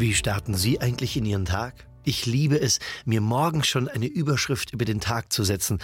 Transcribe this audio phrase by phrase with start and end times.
[0.00, 1.88] Wie starten Sie eigentlich in Ihren Tag?
[2.04, 5.80] Ich liebe es, mir morgens schon eine Überschrift über den Tag zu setzen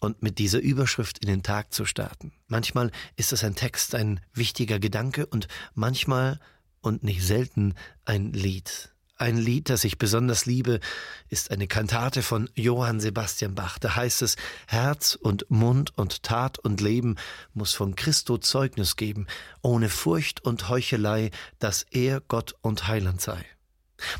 [0.00, 2.32] und mit dieser Überschrift in den Tag zu starten.
[2.46, 6.40] Manchmal ist es ein Text, ein wichtiger Gedanke und manchmal
[6.80, 7.74] und nicht selten
[8.06, 8.90] ein Lied.
[9.18, 10.80] Ein Lied, das ich besonders liebe,
[11.28, 13.78] ist eine Kantate von Johann Sebastian Bach.
[13.78, 17.16] Da heißt es, Herz und Mund und Tat und Leben
[17.52, 19.26] muss von Christo Zeugnis geben,
[19.60, 23.44] ohne Furcht und Heuchelei, dass er Gott und Heiland sei.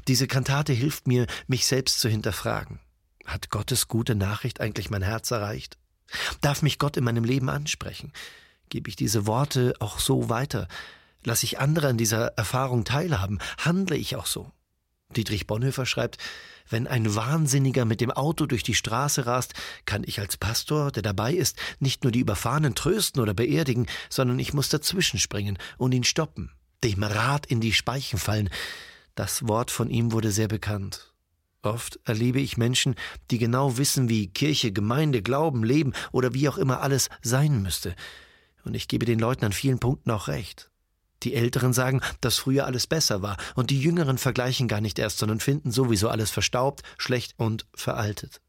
[0.07, 2.81] Diese Kantate hilft mir, mich selbst zu hinterfragen.
[3.25, 5.79] Hat Gottes gute Nachricht eigentlich mein Herz erreicht?
[6.41, 8.12] Darf mich Gott in meinem Leben ansprechen?
[8.71, 10.69] Gebe ich diese Worte auch so weiter?
[11.25, 13.39] Lasse ich andere an dieser Erfahrung teilhaben?
[13.59, 14.51] Handle ich auch so?
[15.17, 16.19] Dietrich Bonhoeffer schreibt,
[16.69, 19.55] wenn ein Wahnsinniger mit dem Auto durch die Straße rast,
[19.87, 24.39] kann ich als Pastor, der dabei ist, nicht nur die Überfahrenen trösten oder beerdigen, sondern
[24.39, 26.51] ich muss dazwischenspringen und ihn stoppen,
[26.84, 28.51] dem Rad in die Speichen fallen,
[29.19, 31.12] das Wort von ihm wurde sehr bekannt.
[31.62, 32.94] Oft erlebe ich Menschen,
[33.33, 37.97] die genau wissen, wie Kirche, Gemeinde, Glauben, Leben oder wie auch immer alles sein müsste.
[38.64, 40.70] Und ich gebe den Leuten an vielen Punkten auch recht.
[41.25, 45.19] Die Älteren sagen, dass früher alles besser war, und die Jüngeren vergleichen gar nicht erst,
[45.19, 48.41] sondern finden sowieso alles verstaubt, schlecht und veraltet.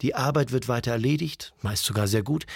[0.00, 2.46] Die Arbeit wird weiter erledigt, meist sogar sehr gut,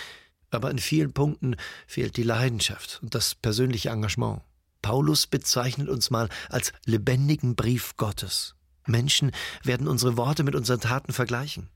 [0.48, 1.56] aber in vielen Punkten
[1.86, 4.40] fehlt die Leidenschaft und das persönliche Engagement.
[4.82, 8.54] Paulus bezeichnet uns mal als lebendigen Brief Gottes.
[8.86, 11.68] Menschen werden unsere Worte mit unseren Taten vergleichen.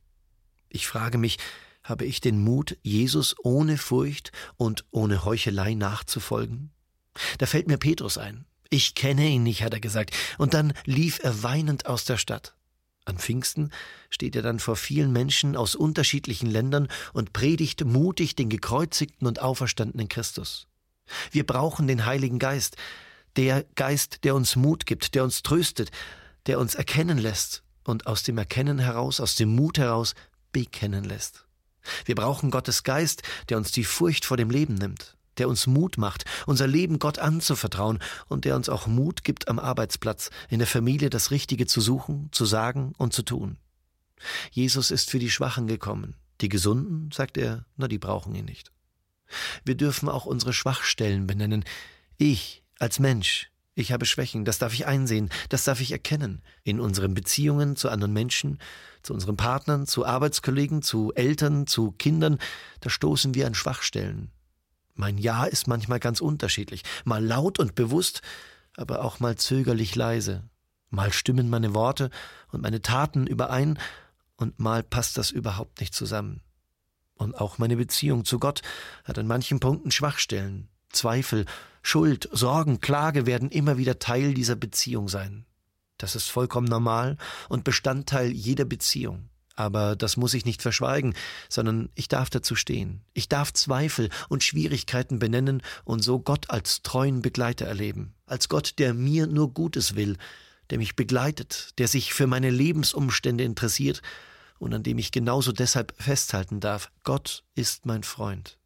[0.69, 1.39] Ich frage mich,
[1.83, 6.71] habe ich den Mut, Jesus ohne Furcht und ohne Heuchelei nachzufolgen?
[7.39, 8.47] Da fällt mir Petrus ein.
[8.69, 12.55] Ich kenne ihn nicht, hat er gesagt, und dann lief er weinend aus der Stadt.
[13.05, 13.73] An Pfingsten
[14.11, 19.41] steht er dann vor vielen Menschen aus unterschiedlichen Ländern und predigt mutig den gekreuzigten und
[19.41, 20.69] auferstandenen Christus.
[21.31, 22.77] Wir brauchen den Heiligen Geist,
[23.37, 25.91] der Geist, der uns Mut gibt, der uns tröstet,
[26.47, 30.15] der uns erkennen lässt und aus dem Erkennen heraus, aus dem Mut heraus
[30.53, 31.45] bekennen lässt.
[32.05, 35.97] Wir brauchen Gottes Geist, der uns die Furcht vor dem Leben nimmt, der uns Mut
[35.97, 40.69] macht, unser Leben Gott anzuvertrauen und der uns auch Mut gibt am Arbeitsplatz, in der
[40.69, 43.57] Familie das Richtige zu suchen, zu sagen und zu tun.
[44.51, 46.15] Jesus ist für die Schwachen gekommen.
[46.43, 48.71] Die Gesunden, sagt er, na, die brauchen ihn nicht.
[49.65, 51.65] Wir dürfen auch unsere Schwachstellen benennen.
[52.17, 56.43] Ich als Mensch, ich habe Schwächen, das darf ich einsehen, das darf ich erkennen.
[56.65, 58.59] In unseren Beziehungen zu anderen Menschen,
[59.03, 62.39] zu unseren Partnern, zu Arbeitskollegen, zu Eltern, zu Kindern,
[62.81, 64.31] da stoßen wir an Schwachstellen.
[64.95, 68.23] Mein Ja ist manchmal ganz unterschiedlich, mal laut und bewusst,
[68.77, 70.45] aber auch mal zögerlich leise.
[70.91, 72.11] Mal stimmen meine Worte
[72.51, 73.79] und meine Taten überein,
[74.37, 76.41] und mal passt das überhaupt nicht zusammen.
[77.21, 78.63] Und auch meine Beziehung zu Gott
[79.05, 80.69] hat an manchen Punkten Schwachstellen.
[80.89, 81.45] Zweifel,
[81.83, 85.45] Schuld, Sorgen, Klage werden immer wieder Teil dieser Beziehung sein.
[85.99, 87.19] Das ist vollkommen normal
[87.51, 89.29] und Bestandteil jeder Beziehung.
[89.55, 91.13] Aber das muss ich nicht verschweigen,
[91.51, 93.03] sondern ich darf dazu stehen.
[93.13, 98.15] Ich darf Zweifel und Schwierigkeiten benennen und so Gott als treuen Begleiter erleben.
[98.25, 100.17] Als Gott, der mir nur Gutes will,
[100.71, 104.01] der mich begleitet, der sich für meine Lebensumstände interessiert
[104.61, 106.93] und an dem ich genauso deshalb festhalten darf.
[107.03, 108.59] Gott ist mein Freund.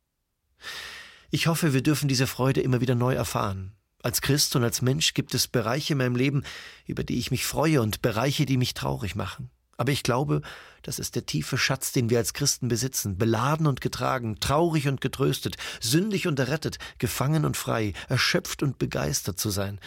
[1.30, 3.72] Ich hoffe, wir dürfen diese Freude immer wieder neu erfahren.
[4.02, 6.44] Als Christ und als Mensch gibt es Bereiche in meinem Leben,
[6.86, 9.50] über die ich mich freue und Bereiche, die mich traurig machen.
[9.76, 10.42] Aber ich glaube,
[10.82, 15.00] das ist der tiefe Schatz, den wir als Christen besitzen, beladen und getragen, traurig und
[15.00, 19.80] getröstet, sündig und errettet, gefangen und frei, erschöpft und begeistert zu sein.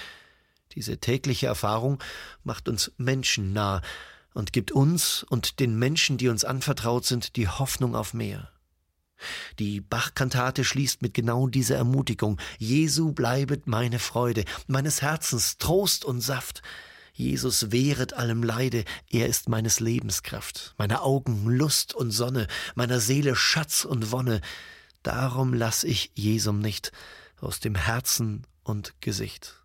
[0.74, 2.00] Diese tägliche Erfahrung
[2.44, 3.82] macht uns Menschen nah,
[4.38, 8.52] und gibt uns und den Menschen, die uns anvertraut sind, die Hoffnung auf mehr.
[9.58, 12.40] Die Bachkantate schließt mit genau dieser Ermutigung.
[12.60, 16.62] Jesu bleibet meine Freude, meines Herzens Trost und Saft.
[17.14, 22.46] Jesus wehret allem Leide, er ist meines Lebens Kraft, meiner Augen Lust und Sonne,
[22.76, 24.42] meiner Seele Schatz und Wonne.
[25.02, 26.92] Darum lass ich Jesum nicht
[27.42, 29.56] aus dem Herzen und Gesicht.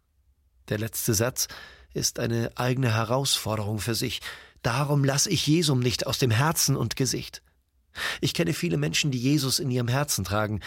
[0.71, 1.49] Der letzte Satz
[1.93, 4.23] ist eine eigene Herausforderung für sich.
[4.62, 7.43] Darum lasse ich Jesum nicht aus dem Herzen und Gesicht.
[8.20, 10.61] Ich kenne viele Menschen, die Jesus in ihrem Herzen tragen,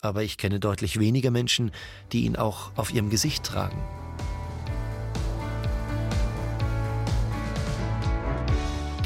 [0.00, 1.72] aber ich kenne deutlich weniger Menschen,
[2.12, 3.82] die ihn auch auf ihrem Gesicht tragen.